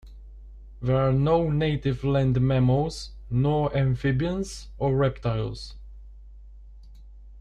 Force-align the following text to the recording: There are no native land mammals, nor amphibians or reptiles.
There 0.81 0.97
are 0.97 1.13
no 1.13 1.51
native 1.51 2.03
land 2.03 2.41
mammals, 2.41 3.11
nor 3.29 3.71
amphibians 3.77 4.69
or 4.79 4.95
reptiles. 4.97 5.75